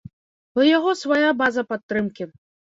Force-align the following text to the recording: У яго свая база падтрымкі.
У 0.59 0.65
яго 0.77 0.95
свая 1.03 1.29
база 1.43 1.61
падтрымкі. 1.75 2.23